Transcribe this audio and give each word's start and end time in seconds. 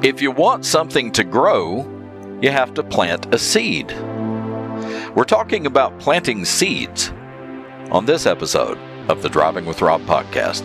If 0.00 0.22
you 0.22 0.30
want 0.30 0.64
something 0.64 1.10
to 1.10 1.24
grow, 1.24 1.82
you 2.40 2.52
have 2.52 2.72
to 2.74 2.84
plant 2.84 3.34
a 3.34 3.38
seed. 3.38 3.90
We're 5.16 5.24
talking 5.26 5.66
about 5.66 5.98
planting 5.98 6.44
seeds 6.44 7.10
on 7.90 8.06
this 8.06 8.24
episode 8.24 8.78
of 9.08 9.22
the 9.22 9.28
Driving 9.28 9.66
with 9.66 9.82
Rob 9.82 10.02
podcast. 10.02 10.62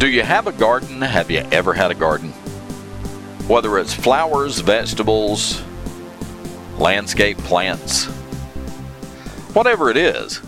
Do 0.00 0.08
you 0.08 0.22
have 0.22 0.48
a 0.48 0.52
garden? 0.52 1.00
Have 1.00 1.30
you 1.30 1.46
ever 1.52 1.72
had 1.72 1.92
a 1.92 1.94
garden? 1.94 2.30
Whether 3.46 3.78
it's 3.78 3.94
flowers, 3.94 4.58
vegetables, 4.58 5.62
landscape 6.78 7.38
plants, 7.38 8.06
whatever 9.54 9.88
it 9.88 9.96
is, 9.96 10.40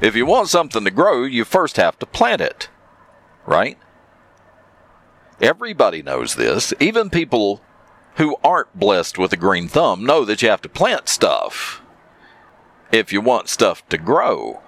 if 0.00 0.14
you 0.14 0.24
want 0.24 0.48
something 0.48 0.84
to 0.84 0.90
grow, 0.92 1.24
you 1.24 1.44
first 1.44 1.78
have 1.78 1.98
to 1.98 2.06
plant 2.06 2.40
it, 2.40 2.68
right? 3.44 3.76
Everybody 5.40 6.02
knows 6.02 6.34
this. 6.34 6.74
Even 6.80 7.08
people 7.08 7.62
who 8.16 8.36
aren't 8.44 8.78
blessed 8.78 9.18
with 9.18 9.32
a 9.32 9.36
green 9.36 9.68
thumb 9.68 10.04
know 10.04 10.24
that 10.24 10.42
you 10.42 10.50
have 10.50 10.62
to 10.62 10.68
plant 10.68 11.08
stuff 11.08 11.80
if 12.92 13.12
you 13.12 13.20
want 13.20 13.48
stuff 13.48 13.88
to 13.88 13.96
grow. 13.96 14.60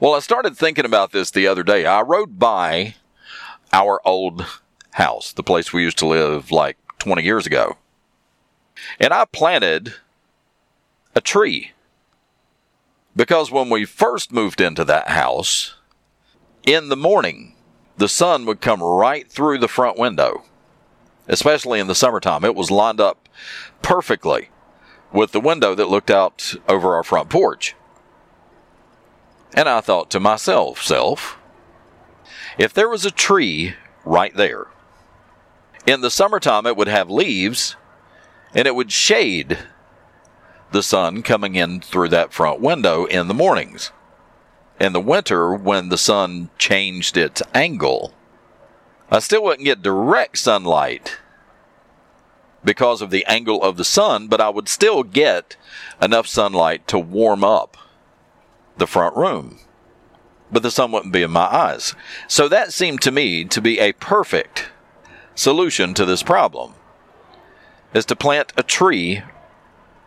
Well, 0.00 0.14
I 0.14 0.18
started 0.18 0.56
thinking 0.56 0.84
about 0.84 1.12
this 1.12 1.30
the 1.30 1.46
other 1.46 1.62
day. 1.62 1.86
I 1.86 2.02
rode 2.02 2.38
by 2.38 2.96
our 3.72 4.00
old 4.04 4.44
house, 4.92 5.32
the 5.32 5.42
place 5.42 5.72
we 5.72 5.82
used 5.82 5.98
to 5.98 6.06
live 6.06 6.50
like 6.50 6.76
20 6.98 7.22
years 7.22 7.46
ago. 7.46 7.78
And 9.00 9.14
I 9.14 9.24
planted 9.24 9.94
a 11.14 11.20
tree. 11.20 11.70
Because 13.16 13.50
when 13.50 13.70
we 13.70 13.84
first 13.84 14.32
moved 14.32 14.60
into 14.60 14.84
that 14.84 15.08
house, 15.08 15.76
in 16.66 16.88
the 16.88 16.96
morning, 16.96 17.53
the 17.96 18.08
sun 18.08 18.44
would 18.46 18.60
come 18.60 18.82
right 18.82 19.30
through 19.30 19.58
the 19.58 19.68
front 19.68 19.98
window, 19.98 20.44
especially 21.28 21.80
in 21.80 21.86
the 21.86 21.94
summertime. 21.94 22.44
It 22.44 22.54
was 22.54 22.70
lined 22.70 23.00
up 23.00 23.28
perfectly 23.82 24.50
with 25.12 25.32
the 25.32 25.40
window 25.40 25.74
that 25.74 25.88
looked 25.88 26.10
out 26.10 26.54
over 26.68 26.94
our 26.94 27.04
front 27.04 27.30
porch. 27.30 27.74
And 29.54 29.68
I 29.68 29.80
thought 29.80 30.10
to 30.10 30.20
myself, 30.20 30.82
self, 30.82 31.38
if 32.58 32.72
there 32.72 32.88
was 32.88 33.04
a 33.04 33.10
tree 33.10 33.74
right 34.04 34.34
there, 34.34 34.66
in 35.86 36.00
the 36.00 36.10
summertime 36.10 36.66
it 36.66 36.76
would 36.76 36.88
have 36.88 37.08
leaves 37.08 37.76
and 38.54 38.66
it 38.66 38.74
would 38.74 38.90
shade 38.90 39.58
the 40.72 40.82
sun 40.82 41.22
coming 41.22 41.54
in 41.54 41.80
through 41.80 42.08
that 42.08 42.32
front 42.32 42.60
window 42.60 43.04
in 43.04 43.28
the 43.28 43.34
mornings. 43.34 43.92
In 44.80 44.92
the 44.92 45.00
winter, 45.00 45.54
when 45.54 45.88
the 45.88 45.98
sun 45.98 46.50
changed 46.58 47.16
its 47.16 47.42
angle, 47.54 48.12
I 49.10 49.20
still 49.20 49.44
wouldn't 49.44 49.64
get 49.64 49.82
direct 49.82 50.38
sunlight 50.38 51.18
because 52.64 53.02
of 53.02 53.10
the 53.10 53.24
angle 53.26 53.62
of 53.62 53.76
the 53.76 53.84
sun, 53.84 54.26
but 54.26 54.40
I 54.40 54.48
would 54.48 54.68
still 54.68 55.02
get 55.02 55.56
enough 56.00 56.26
sunlight 56.26 56.88
to 56.88 56.98
warm 56.98 57.44
up 57.44 57.76
the 58.76 58.86
front 58.86 59.16
room. 59.16 59.60
But 60.50 60.62
the 60.62 60.70
sun 60.70 60.92
wouldn't 60.92 61.12
be 61.12 61.22
in 61.22 61.30
my 61.30 61.44
eyes. 61.44 61.94
So 62.26 62.48
that 62.48 62.72
seemed 62.72 63.00
to 63.02 63.10
me 63.10 63.44
to 63.44 63.60
be 63.60 63.78
a 63.78 63.92
perfect 63.92 64.70
solution 65.34 65.94
to 65.94 66.04
this 66.04 66.22
problem 66.22 66.74
is 67.92 68.04
to 68.06 68.16
plant 68.16 68.52
a 68.56 68.62
tree 68.62 69.22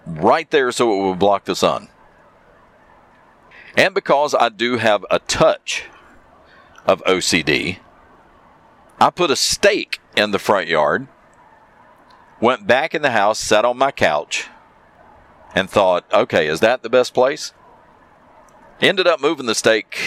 right 0.06 0.50
there 0.52 0.72
so 0.72 0.92
it 0.92 1.08
would 1.08 1.20
block 1.20 1.46
the 1.46 1.56
sun. 1.56 1.88
And 3.78 3.94
because 3.94 4.36
I 4.36 4.50
do 4.50 4.78
have 4.78 5.06
a 5.10 5.20
touch 5.20 5.86
of 6.86 7.02
OCD, 7.06 7.78
I 9.00 9.10
put 9.12 9.32
a 9.32 9.36
stake 9.36 10.00
in 10.18 10.32
the 10.32 10.40
front 10.40 10.68
yard 10.68 11.08
went 12.40 12.68
back 12.68 12.94
in 12.94 13.02
the 13.02 13.12
house, 13.12 13.40
sat 13.40 13.66
on 13.66 13.78
my 13.78 13.92
couch, 13.92 14.48
and 15.56 15.70
thought, 15.70 16.06
okay, 16.14 16.48
is 16.48 16.60
that 16.60 16.84
the 16.84 16.90
best 16.90 17.14
place? 17.14 17.54
Ended 18.80 19.08
up 19.08 19.22
moving 19.22 19.48
the 19.48 19.56
stake 19.56 19.98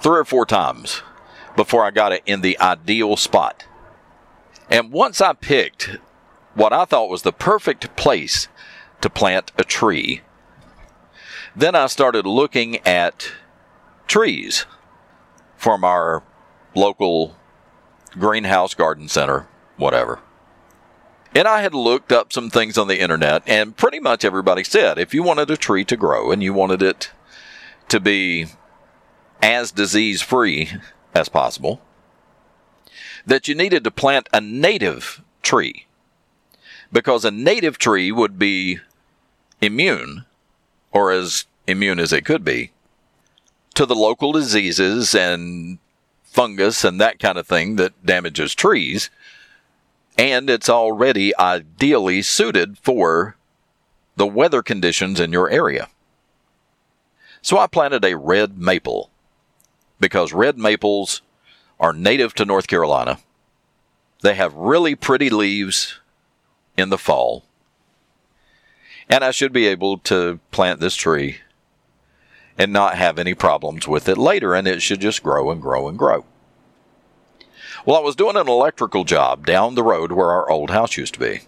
three 0.00 0.18
or 0.18 0.24
four 0.24 0.46
times 0.46 1.02
before 1.56 1.84
I 1.84 1.90
got 1.90 2.12
it 2.12 2.22
in 2.26 2.40
the 2.40 2.58
ideal 2.60 3.16
spot. 3.16 3.66
And 4.70 4.92
once 4.92 5.20
I 5.20 5.32
picked 5.32 5.98
what 6.54 6.72
I 6.72 6.84
thought 6.84 7.10
was 7.10 7.22
the 7.22 7.32
perfect 7.32 7.96
place 7.96 8.48
to 9.00 9.10
plant 9.10 9.52
a 9.58 9.64
tree, 9.64 10.22
then 11.56 11.74
I 11.74 11.86
started 11.86 12.26
looking 12.26 12.78
at 12.86 13.32
trees 14.06 14.66
from 15.56 15.84
our 15.84 16.22
local 16.74 17.36
greenhouse 18.12 18.74
garden 18.74 19.08
center, 19.08 19.46
whatever. 19.76 20.20
And 21.34 21.48
I 21.48 21.62
had 21.62 21.74
looked 21.74 22.12
up 22.12 22.32
some 22.32 22.48
things 22.48 22.78
on 22.78 22.86
the 22.86 23.00
internet, 23.00 23.42
and 23.46 23.76
pretty 23.76 23.98
much 23.98 24.24
everybody 24.24 24.62
said 24.62 24.98
if 24.98 25.12
you 25.12 25.22
wanted 25.22 25.50
a 25.50 25.56
tree 25.56 25.84
to 25.84 25.96
grow 25.96 26.30
and 26.30 26.42
you 26.42 26.52
wanted 26.52 26.80
it 26.80 27.10
to 27.88 27.98
be 27.98 28.46
as 29.42 29.72
disease 29.72 30.22
free 30.22 30.70
as 31.12 31.28
possible, 31.28 31.80
that 33.26 33.48
you 33.48 33.54
needed 33.54 33.84
to 33.84 33.90
plant 33.90 34.28
a 34.32 34.40
native 34.40 35.22
tree. 35.42 35.86
Because 36.92 37.24
a 37.24 37.30
native 37.30 37.78
tree 37.78 38.12
would 38.12 38.38
be 38.38 38.78
immune, 39.60 40.24
or 40.94 41.10
as 41.10 41.44
immune 41.66 41.98
as 41.98 42.12
it 42.12 42.24
could 42.24 42.44
be, 42.44 42.70
to 43.74 43.84
the 43.84 43.94
local 43.94 44.32
diseases 44.32 45.14
and 45.14 45.78
fungus 46.22 46.84
and 46.84 46.98
that 46.98 47.18
kind 47.18 47.36
of 47.36 47.46
thing 47.46 47.76
that 47.76 48.06
damages 48.06 48.54
trees 48.54 49.10
and 50.16 50.48
it's 50.48 50.68
already 50.68 51.36
ideally 51.36 52.22
suited 52.22 52.78
for 52.78 53.36
the 54.16 54.26
weather 54.26 54.62
conditions 54.62 55.18
in 55.18 55.32
your 55.32 55.50
area. 55.50 55.88
So 57.42 57.58
I 57.58 57.66
planted 57.66 58.04
a 58.04 58.16
red 58.16 58.58
maple 58.58 59.10
because 60.00 60.32
red 60.32 60.56
maples 60.56 61.22
are 61.80 61.92
native 61.92 62.34
to 62.34 62.44
North 62.44 62.66
Carolina. 62.66 63.18
They 64.22 64.34
have 64.34 64.54
really 64.54 64.94
pretty 64.94 65.30
leaves 65.30 65.98
in 66.76 66.90
the 66.90 66.98
fall. 66.98 67.44
And 69.08 69.22
I 69.22 69.30
should 69.30 69.52
be 69.52 69.66
able 69.66 69.98
to 69.98 70.40
plant 70.50 70.80
this 70.80 70.94
tree 70.94 71.38
and 72.56 72.72
not 72.72 72.96
have 72.96 73.18
any 73.18 73.34
problems 73.34 73.86
with 73.88 74.08
it 74.08 74.16
later, 74.16 74.54
and 74.54 74.66
it 74.66 74.80
should 74.80 75.00
just 75.00 75.22
grow 75.22 75.50
and 75.50 75.60
grow 75.60 75.88
and 75.88 75.98
grow. 75.98 76.24
Well, 77.84 77.96
I 77.96 78.00
was 78.00 78.16
doing 78.16 78.36
an 78.36 78.48
electrical 78.48 79.04
job 79.04 79.46
down 79.46 79.74
the 79.74 79.82
road 79.82 80.12
where 80.12 80.30
our 80.30 80.48
old 80.48 80.70
house 80.70 80.96
used 80.96 81.14
to 81.14 81.20
be. 81.20 81.40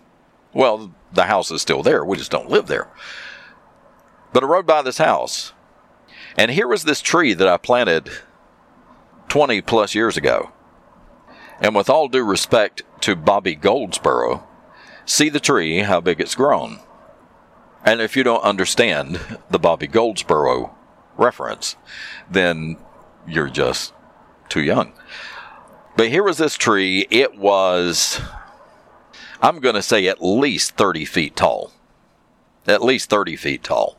Well, 0.53 0.93
the 1.12 1.25
house 1.25 1.50
is 1.50 1.62
still 1.62 1.83
there. 1.83 2.05
We 2.05 2.16
just 2.16 2.31
don't 2.31 2.50
live 2.50 2.66
there. 2.66 2.89
But 4.33 4.43
I 4.43 4.47
rode 4.47 4.66
by 4.66 4.83
this 4.83 4.99
house, 4.99 5.53
and 6.37 6.50
here 6.50 6.69
was 6.69 6.84
this 6.84 7.00
tree 7.00 7.33
that 7.33 7.49
I 7.49 7.56
planted 7.56 8.11
20 9.28 9.62
plus 9.62 9.95
years 9.95 10.16
ago. 10.16 10.50
And 11.61 11.75
with 11.75 11.89
all 11.89 12.09
due 12.09 12.25
respect 12.25 12.83
to 13.00 13.16
Bobby 13.16 13.55
Goldsboro, 13.55 14.47
see 15.06 15.31
the 15.31 15.41
tree, 15.41 15.78
how 15.81 16.00
big 16.00 16.21
it's 16.21 16.34
grown. 16.34 16.81
And 17.87 18.01
if 18.01 18.17
you 18.17 18.25
don't 18.25 18.43
understand 18.43 19.39
the 19.49 19.61
Bobby 19.61 19.87
Goldsboro 19.87 20.75
reference, 21.17 21.77
then 22.29 22.77
you're 23.29 23.49
just 23.49 23.95
too 24.49 24.61
young. 24.61 24.93
But 25.97 26.09
here 26.09 26.25
was 26.25 26.39
this 26.39 26.57
tree. 26.57 27.07
It 27.11 27.39
was, 27.39 28.21
I'm 29.41 29.61
going 29.61 29.77
to 29.77 29.83
say, 29.83 30.09
at 30.09 30.23
least 30.23 30.73
30 30.77 31.05
feet 31.05 31.37
tall. 31.37 31.73
At 32.67 32.83
least 32.83 33.09
30 33.09 33.37
feet 33.37 33.63
tall. 33.63 33.97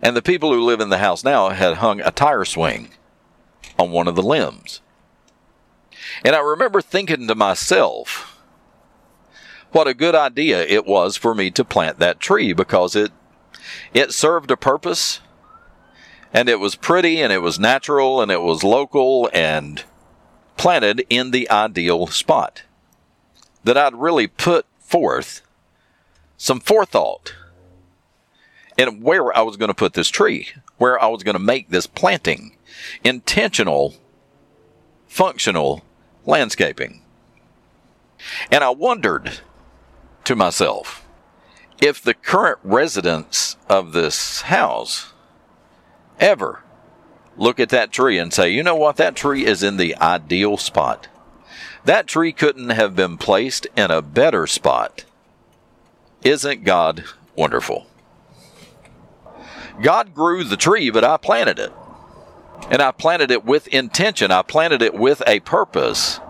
And 0.00 0.16
the 0.16 0.22
people 0.22 0.52
who 0.52 0.64
live 0.64 0.80
in 0.80 0.88
the 0.88 0.98
house 0.98 1.22
now 1.22 1.50
had 1.50 1.76
hung 1.76 2.00
a 2.00 2.10
tire 2.10 2.46
swing 2.46 2.88
on 3.78 3.92
one 3.92 4.08
of 4.08 4.16
the 4.16 4.22
limbs. 4.22 4.80
And 6.24 6.34
I 6.34 6.40
remember 6.40 6.80
thinking 6.80 7.28
to 7.28 7.34
myself, 7.34 8.31
what 9.72 9.88
a 9.88 9.94
good 9.94 10.14
idea 10.14 10.62
it 10.62 10.86
was 10.86 11.16
for 11.16 11.34
me 11.34 11.50
to 11.50 11.64
plant 11.64 11.98
that 11.98 12.20
tree 12.20 12.52
because 12.52 12.94
it 12.94 13.10
it 13.92 14.12
served 14.12 14.50
a 14.50 14.56
purpose 14.56 15.20
and 16.32 16.48
it 16.48 16.60
was 16.60 16.74
pretty 16.74 17.20
and 17.20 17.32
it 17.32 17.42
was 17.42 17.58
natural 17.58 18.20
and 18.20 18.30
it 18.30 18.42
was 18.42 18.64
local 18.64 19.28
and 19.32 19.84
planted 20.56 21.04
in 21.10 21.30
the 21.30 21.50
ideal 21.50 22.06
spot. 22.06 22.62
That 23.64 23.76
I'd 23.76 23.94
really 23.94 24.26
put 24.26 24.66
forth 24.78 25.42
some 26.36 26.60
forethought 26.60 27.34
in 28.76 29.00
where 29.00 29.36
I 29.36 29.42
was 29.42 29.56
going 29.56 29.68
to 29.68 29.74
put 29.74 29.94
this 29.94 30.08
tree, 30.08 30.48
where 30.78 31.00
I 31.00 31.06
was 31.08 31.22
going 31.22 31.34
to 31.34 31.42
make 31.42 31.68
this 31.68 31.86
planting. 31.86 32.56
Intentional, 33.04 33.94
functional 35.06 35.84
landscaping. 36.24 37.02
And 38.50 38.64
I 38.64 38.70
wondered 38.70 39.40
to 40.24 40.36
myself 40.36 41.02
if 41.82 42.00
the 42.00 42.14
current 42.14 42.60
residents 42.62 43.56
of 43.68 43.92
this 43.92 44.42
house 44.42 45.12
ever 46.20 46.62
look 47.36 47.58
at 47.58 47.70
that 47.70 47.90
tree 47.90 48.18
and 48.18 48.32
say, 48.32 48.50
you 48.50 48.62
know 48.62 48.76
what? 48.76 48.96
That 48.96 49.16
tree 49.16 49.44
is 49.44 49.64
in 49.64 49.78
the 49.78 49.96
ideal 49.96 50.56
spot. 50.56 51.08
That 51.84 52.06
tree 52.06 52.32
couldn't 52.32 52.70
have 52.70 52.94
been 52.94 53.18
placed 53.18 53.66
in 53.76 53.90
a 53.90 54.00
better 54.00 54.46
spot. 54.46 55.04
Isn't 56.22 56.62
God 56.62 57.02
wonderful? 57.34 57.88
God 59.82 60.14
grew 60.14 60.44
the 60.44 60.56
tree, 60.56 60.90
but 60.90 61.02
I 61.02 61.16
planted 61.16 61.58
it. 61.58 61.72
And 62.70 62.80
I 62.80 62.92
planted 62.92 63.32
it 63.32 63.44
with 63.44 63.66
intention. 63.68 64.30
I 64.30 64.42
planted 64.42 64.82
it 64.82 64.94
with 64.94 65.20
a 65.26 65.40
purpose. 65.40 66.20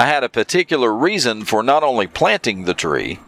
I 0.00 0.06
had 0.06 0.24
a 0.24 0.30
particular 0.30 0.94
reason 0.94 1.44
for 1.44 1.62
not 1.62 1.82
only 1.82 2.06
planting 2.06 2.64
the 2.64 2.72
tree, 2.72 3.18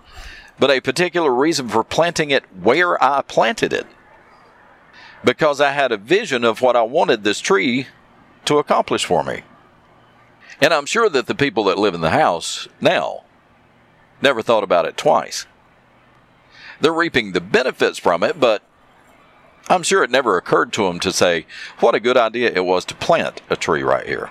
but 0.59 0.71
a 0.71 0.81
particular 0.81 1.31
reason 1.31 1.69
for 1.69 1.85
planting 1.85 2.31
it 2.31 2.45
where 2.63 2.97
I 3.05 3.21
planted 3.21 3.75
it. 3.75 3.87
Because 5.23 5.61
I 5.61 5.73
had 5.73 5.93
a 5.93 5.99
vision 5.99 6.45
of 6.45 6.63
what 6.63 6.75
I 6.75 6.81
wanted 6.81 7.25
this 7.25 7.41
tree 7.41 7.89
to 8.47 8.57
accomplish 8.57 9.05
for 9.05 9.23
me. 9.23 9.43
And 10.63 10.73
I'm 10.73 10.87
sure 10.87 11.11
that 11.11 11.27
the 11.27 11.35
people 11.35 11.65
that 11.65 11.77
live 11.77 11.93
in 11.93 12.01
the 12.01 12.09
house 12.09 12.69
now 12.81 13.25
never 14.23 14.41
thought 14.41 14.65
about 14.65 14.87
it 14.87 14.97
twice. 14.97 15.45
They're 16.81 16.91
reaping 16.91 17.33
the 17.33 17.43
benefits 17.43 17.99
from 17.99 18.23
it, 18.23 18.41
but 18.41 18.63
I'm 19.69 19.83
sure 19.83 20.03
it 20.03 20.11
never 20.11 20.39
occurred 20.39 20.73
to 20.73 20.85
them 20.85 21.01
to 21.01 21.13
say, 21.13 21.45
what 21.81 21.95
a 21.95 22.01
good 22.01 22.17
idea 22.17 22.51
it 22.51 22.65
was 22.65 22.87
to 22.87 22.95
plant 22.95 23.43
a 23.51 23.57
tree 23.57 23.83
right 23.83 24.07
here. 24.07 24.31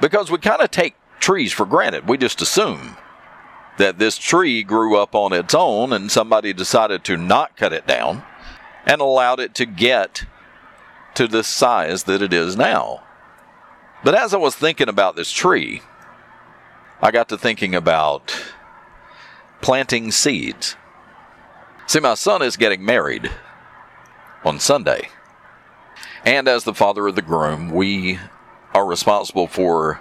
Because 0.00 0.30
we 0.30 0.38
kind 0.38 0.62
of 0.62 0.70
take 0.70 0.94
trees 1.20 1.52
for 1.52 1.66
granted. 1.66 2.08
We 2.08 2.18
just 2.18 2.42
assume 2.42 2.96
that 3.78 3.98
this 3.98 4.18
tree 4.18 4.62
grew 4.62 4.96
up 4.96 5.14
on 5.14 5.32
its 5.32 5.54
own 5.54 5.92
and 5.92 6.10
somebody 6.10 6.52
decided 6.52 7.04
to 7.04 7.16
not 7.16 7.56
cut 7.56 7.72
it 7.72 7.86
down 7.86 8.24
and 8.84 9.00
allowed 9.00 9.40
it 9.40 9.54
to 9.54 9.66
get 9.66 10.24
to 11.14 11.28
the 11.28 11.44
size 11.44 12.04
that 12.04 12.22
it 12.22 12.32
is 12.32 12.56
now. 12.56 13.02
But 14.02 14.14
as 14.14 14.34
I 14.34 14.38
was 14.38 14.54
thinking 14.54 14.88
about 14.88 15.16
this 15.16 15.30
tree, 15.30 15.82
I 17.02 17.10
got 17.10 17.28
to 17.28 17.38
thinking 17.38 17.74
about 17.74 18.34
planting 19.60 20.10
seeds. 20.10 20.76
See, 21.86 22.00
my 22.00 22.14
son 22.14 22.42
is 22.42 22.56
getting 22.56 22.84
married 22.84 23.30
on 24.44 24.58
Sunday. 24.58 25.08
And 26.24 26.48
as 26.48 26.64
the 26.64 26.74
father 26.74 27.06
of 27.06 27.14
the 27.14 27.22
groom, 27.22 27.70
we 27.70 28.18
are 28.74 28.86
responsible 28.86 29.46
for 29.46 30.00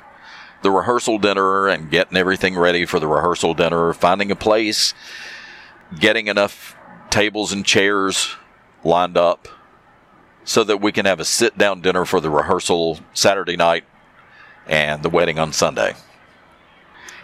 the 0.61 0.71
rehearsal 0.71 1.17
dinner 1.17 1.67
and 1.67 1.89
getting 1.89 2.17
everything 2.17 2.57
ready 2.57 2.85
for 2.85 2.99
the 2.99 3.07
rehearsal 3.07 3.53
dinner, 3.53 3.93
finding 3.93 4.31
a 4.31 4.35
place, 4.35 4.93
getting 5.99 6.27
enough 6.27 6.75
tables 7.09 7.51
and 7.51 7.65
chairs 7.65 8.35
lined 8.83 9.17
up 9.17 9.47
so 10.43 10.63
that 10.63 10.81
we 10.81 10.91
can 10.91 11.05
have 11.05 11.19
a 11.19 11.25
sit 11.25 11.57
down 11.57 11.81
dinner 11.81 12.05
for 12.05 12.19
the 12.19 12.29
rehearsal 12.29 12.99
Saturday 13.13 13.55
night 13.55 13.83
and 14.67 15.03
the 15.03 15.09
wedding 15.09 15.39
on 15.39 15.53
Sunday. 15.53 15.95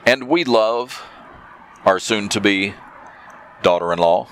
And 0.05 0.27
we 0.27 0.43
love 0.43 1.03
our 1.85 1.99
soon 1.99 2.29
to 2.29 2.41
be 2.41 2.73
daughter 3.61 3.91
in 3.91 3.99
law. 3.99 4.27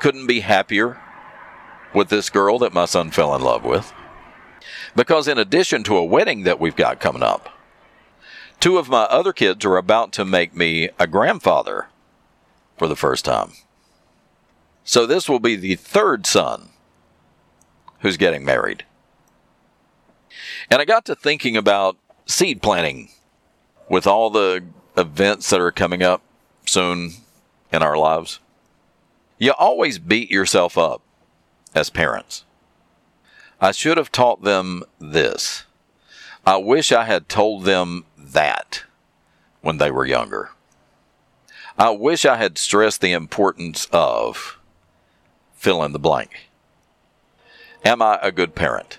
Couldn't 0.00 0.26
be 0.26 0.40
happier 0.40 1.00
with 1.94 2.08
this 2.08 2.30
girl 2.30 2.58
that 2.58 2.72
my 2.72 2.86
son 2.86 3.10
fell 3.10 3.34
in 3.34 3.42
love 3.42 3.64
with. 3.64 3.92
Because 4.96 5.28
in 5.28 5.38
addition 5.38 5.82
to 5.84 5.96
a 5.96 6.04
wedding 6.04 6.44
that 6.44 6.60
we've 6.60 6.76
got 6.76 7.00
coming 7.00 7.22
up, 7.22 7.53
Two 8.64 8.78
of 8.78 8.88
my 8.88 9.02
other 9.02 9.34
kids 9.34 9.62
are 9.66 9.76
about 9.76 10.10
to 10.12 10.24
make 10.24 10.56
me 10.56 10.88
a 10.98 11.06
grandfather 11.06 11.88
for 12.78 12.88
the 12.88 12.96
first 12.96 13.22
time. 13.22 13.52
So 14.84 15.04
this 15.04 15.28
will 15.28 15.38
be 15.38 15.54
the 15.54 15.74
third 15.74 16.24
son 16.24 16.70
who's 17.98 18.16
getting 18.16 18.42
married. 18.42 18.86
And 20.70 20.80
I 20.80 20.86
got 20.86 21.04
to 21.04 21.14
thinking 21.14 21.58
about 21.58 21.98
seed 22.24 22.62
planting 22.62 23.10
with 23.90 24.06
all 24.06 24.30
the 24.30 24.64
events 24.96 25.50
that 25.50 25.60
are 25.60 25.70
coming 25.70 26.02
up 26.02 26.22
soon 26.64 27.10
in 27.70 27.82
our 27.82 27.98
lives. 27.98 28.40
You 29.36 29.52
always 29.58 29.98
beat 29.98 30.30
yourself 30.30 30.78
up 30.78 31.02
as 31.74 31.90
parents. 31.90 32.46
I 33.60 33.72
should 33.72 33.98
have 33.98 34.10
taught 34.10 34.42
them 34.42 34.84
this. 34.98 35.64
I 36.46 36.56
wish 36.56 36.92
I 36.92 37.04
had 37.04 37.28
told 37.28 37.64
them 37.64 38.06
that 38.34 38.84
when 39.62 39.78
they 39.78 39.90
were 39.90 40.06
younger. 40.06 40.50
I 41.78 41.90
wish 41.90 42.24
I 42.24 42.36
had 42.36 42.58
stressed 42.58 43.00
the 43.00 43.12
importance 43.12 43.88
of 43.90 44.58
fill 45.54 45.82
in 45.82 45.92
the 45.92 45.98
blank. 45.98 46.50
Am 47.84 48.00
I 48.00 48.18
a 48.22 48.30
good 48.30 48.54
parent? 48.54 48.98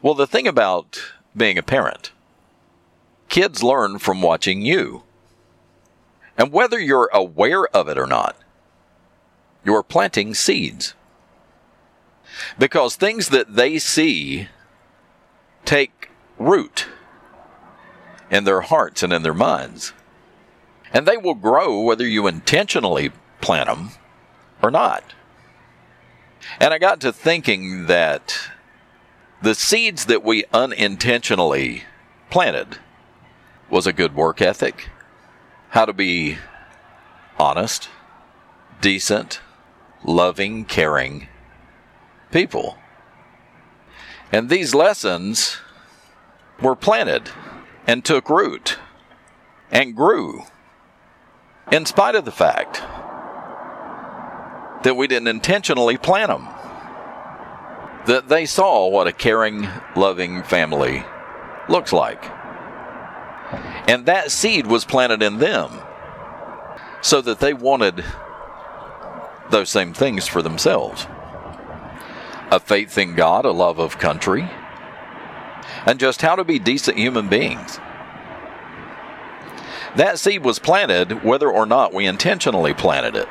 Well, 0.00 0.14
the 0.14 0.26
thing 0.26 0.48
about 0.48 1.00
being 1.36 1.58
a 1.58 1.62
parent, 1.62 2.10
kids 3.28 3.62
learn 3.62 3.98
from 3.98 4.22
watching 4.22 4.62
you. 4.62 5.04
And 6.36 6.50
whether 6.50 6.78
you're 6.80 7.10
aware 7.12 7.66
of 7.68 7.88
it 7.88 7.98
or 7.98 8.06
not, 8.06 8.36
you're 9.64 9.82
planting 9.82 10.34
seeds. 10.34 10.94
Because 12.58 12.96
things 12.96 13.28
that 13.28 13.54
they 13.54 13.78
see 13.78 14.48
take 15.64 16.10
root 16.38 16.88
in 18.32 18.44
their 18.44 18.62
hearts 18.62 19.02
and 19.02 19.12
in 19.12 19.22
their 19.22 19.34
minds. 19.34 19.92
And 20.92 21.06
they 21.06 21.18
will 21.18 21.34
grow 21.34 21.82
whether 21.82 22.06
you 22.06 22.26
intentionally 22.26 23.12
plant 23.42 23.68
them 23.68 23.90
or 24.62 24.70
not. 24.70 25.04
And 26.58 26.72
I 26.72 26.78
got 26.78 27.00
to 27.02 27.12
thinking 27.12 27.86
that 27.86 28.48
the 29.42 29.54
seeds 29.54 30.06
that 30.06 30.24
we 30.24 30.44
unintentionally 30.52 31.84
planted 32.30 32.78
was 33.68 33.86
a 33.86 33.92
good 33.92 34.14
work 34.14 34.40
ethic, 34.40 34.88
how 35.70 35.84
to 35.84 35.92
be 35.92 36.38
honest, 37.38 37.90
decent, 38.80 39.40
loving, 40.04 40.64
caring 40.64 41.28
people. 42.30 42.78
And 44.30 44.48
these 44.48 44.74
lessons 44.74 45.58
were 46.60 46.76
planted 46.76 47.30
and 47.86 48.04
took 48.04 48.28
root 48.28 48.78
and 49.70 49.96
grew 49.96 50.44
in 51.70 51.86
spite 51.86 52.14
of 52.14 52.24
the 52.24 52.32
fact 52.32 52.82
that 54.84 54.96
we 54.96 55.06
didn't 55.06 55.28
intentionally 55.28 55.96
plant 55.96 56.28
them. 56.28 56.48
That 58.06 58.28
they 58.28 58.46
saw 58.46 58.88
what 58.88 59.06
a 59.06 59.12
caring, 59.12 59.68
loving 59.94 60.42
family 60.42 61.04
looks 61.68 61.92
like. 61.92 62.24
And 63.88 64.06
that 64.06 64.30
seed 64.30 64.66
was 64.66 64.84
planted 64.84 65.22
in 65.22 65.38
them 65.38 65.80
so 67.00 67.20
that 67.20 67.38
they 67.38 67.54
wanted 67.54 68.04
those 69.50 69.70
same 69.70 69.92
things 69.92 70.26
for 70.26 70.42
themselves 70.42 71.06
a 72.50 72.60
faith 72.60 72.98
in 72.98 73.14
God, 73.14 73.46
a 73.46 73.50
love 73.50 73.78
of 73.78 73.98
country, 73.98 74.50
and 75.86 75.98
just 75.98 76.22
how 76.22 76.36
to 76.36 76.44
be 76.44 76.58
decent 76.58 76.96
human 76.96 77.28
beings. 77.28 77.78
That 79.96 80.18
seed 80.18 80.44
was 80.44 80.58
planted 80.58 81.22
whether 81.22 81.50
or 81.50 81.66
not 81.66 81.92
we 81.92 82.06
intentionally 82.06 82.72
planted 82.72 83.14
it. 83.16 83.28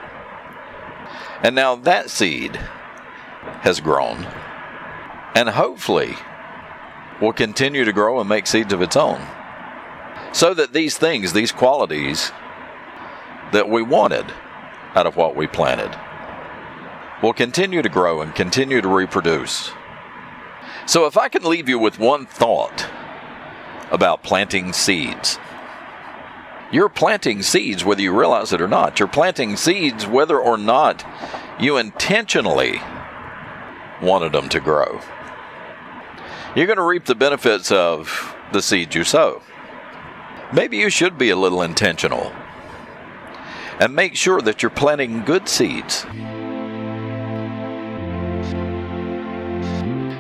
And 1.44 1.56
now 1.56 1.76
that 1.76 2.10
seed 2.10 2.56
has 3.62 3.80
grown 3.80 4.28
and 5.34 5.50
hopefully 5.50 6.16
will 7.20 7.34
continue 7.34 7.86
to 7.86 7.94
grow 7.94 8.20
and 8.20 8.30
make 8.30 8.46
seeds 8.46 8.74
of 8.74 8.82
its 8.82 8.96
own. 8.96 9.26
So 10.34 10.54
that 10.54 10.74
these 10.74 10.98
things, 10.98 11.34
these 11.34 11.52
qualities 11.52 12.32
that 13.52 13.70
we 13.70 13.82
wanted 13.82 14.26
out 14.96 15.08
of 15.08 15.16
what 15.16 15.36
we 15.36 15.48
planted, 15.48 15.98
will 17.24 17.34
continue 17.34 17.82
to 17.82 17.90
grow 17.90 18.22
and 18.22 18.34
continue 18.34 18.82
to 18.82 18.88
reproduce 18.88 19.72
so, 20.86 21.06
if 21.06 21.18
I 21.18 21.30
can 21.30 21.44
leave 21.44 21.70
you 21.70 21.80
with 21.80 22.00
one 22.00 22.26
thought 22.26 22.88
about 23.92 24.24
planting 24.24 24.74
seeds, 24.74 25.38
you're 26.72 26.90
planting 26.90 27.42
seeds 27.42 27.84
whether 27.84 28.02
you 28.02 28.18
realize 28.18 28.54
it 28.54 28.62
or 28.62 28.68
not. 28.68 29.00
You're 29.00 29.08
planting 29.08 29.58
seeds 29.58 30.08
whether 30.08 30.40
or 30.40 30.58
not 30.58 31.06
you 31.60 31.78
intentionally 31.78 32.82
wanted 34.02 34.32
them 34.32 34.50
to 34.50 34.60
grow. 34.60 35.02
You're 36.56 36.68
going 36.68 36.78
to 36.78 36.84
reap 36.84 37.06
the 37.06 37.16
benefits 37.16 37.72
of 37.72 38.36
the 38.52 38.62
seeds 38.62 38.96
you 38.96 39.04
sow. 39.04 39.42
Maybe 40.54 40.78
you 40.78 40.90
should 40.90 41.18
be 41.18 41.30
a 41.30 41.36
little 41.36 41.62
intentional 41.62 42.34
and 43.80 43.96
make 43.96 44.16
sure 44.16 44.42
that 44.42 44.62
you're 44.62 44.70
planting 44.70 45.24
good 45.24 45.48
seeds. 45.48 46.06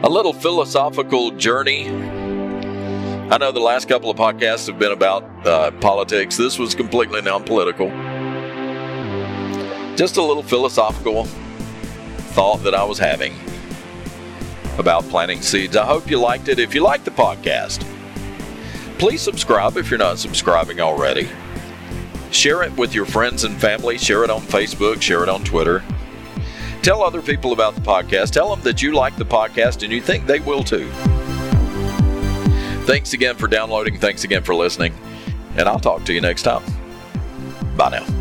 A 0.03 0.09
little 0.09 0.33
philosophical 0.33 1.31
journey. 1.31 1.87
I 3.29 3.37
know 3.37 3.51
the 3.51 3.59
last 3.59 3.87
couple 3.87 4.09
of 4.09 4.17
podcasts 4.17 4.67
have 4.67 4.77
been 4.79 4.91
about 4.91 5.23
uh, 5.45 5.71
politics. 5.79 6.37
This 6.37 6.59
was 6.59 6.75
completely 6.75 7.21
non 7.21 7.43
political. 7.43 7.89
Just 9.95 10.17
a 10.17 10.21
little 10.23 10.43
philosophical 10.43 11.25
thought 12.33 12.63
that 12.63 12.73
I 12.73 12.83
was 12.83 12.97
having. 12.97 13.33
about 14.77 15.03
planting 15.03 15.41
seeds. 15.41 15.75
I 15.77 15.85
hope 15.85 16.09
you 16.09 16.19
liked 16.19 16.47
it. 16.47 16.57
If 16.57 16.73
you 16.73 16.81
like 16.81 17.03
the 17.03 17.11
podcast, 17.11 17.85
please 18.97 19.21
subscribe 19.21 19.77
if 19.77 19.89
you're 19.91 19.99
not 19.99 20.17
subscribing 20.17 20.79
already. 20.79 21.29
Share 22.31 22.63
it 22.63 22.75
with 22.77 22.95
your 22.95 23.05
friends 23.05 23.43
and 23.43 23.59
family. 23.59 23.97
Share 23.97 24.23
it 24.23 24.29
on 24.29 24.41
Facebook. 24.41 25.01
Share 25.01 25.23
it 25.23 25.29
on 25.29 25.43
Twitter. 25.43 25.83
Tell 26.81 27.03
other 27.03 27.21
people 27.21 27.53
about 27.53 27.75
the 27.75 27.81
podcast. 27.81 28.31
Tell 28.31 28.49
them 28.49 28.63
that 28.63 28.81
you 28.81 28.93
like 28.93 29.15
the 29.15 29.25
podcast 29.25 29.83
and 29.83 29.91
you 29.91 30.01
think 30.01 30.25
they 30.25 30.39
will 30.39 30.63
too. 30.63 30.89
Thanks 32.85 33.13
again 33.13 33.35
for 33.35 33.47
downloading. 33.47 33.99
Thanks 33.99 34.23
again 34.23 34.43
for 34.43 34.55
listening. 34.55 34.93
And 35.57 35.69
I'll 35.69 35.79
talk 35.79 36.03
to 36.05 36.13
you 36.13 36.21
next 36.21 36.43
time. 36.43 36.63
Bye 37.77 37.89
now. 37.89 38.20